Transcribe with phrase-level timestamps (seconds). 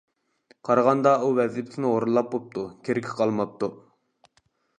[0.69, 3.71] قارىغاندا ئۇ ۋەزىپىسىنى ئورۇنلاپ بوپتۇ كېرىكى قالماپتۇ.